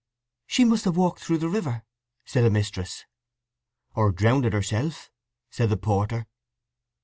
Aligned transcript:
"She 0.47 0.65
must 0.65 0.85
have 0.85 0.97
walked 0.97 1.19
through 1.19 1.37
the 1.37 1.47
river!" 1.47 1.83
said 2.25 2.43
a 2.43 2.49
mistress. 2.49 3.05
"Or 3.93 4.11
drownded 4.11 4.51
herself," 4.51 5.11
said 5.51 5.69
the 5.69 5.77
porter. 5.77 6.25